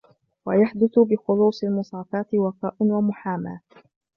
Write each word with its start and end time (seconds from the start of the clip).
وَيَحْدُثُ 0.45 0.99
بِخُلُوصِ 0.99 1.63
الْمُصَافَاةِ 1.63 2.25
وَفَاءٌ 2.35 2.75
وَمُحَامَاةٌ 2.79 3.59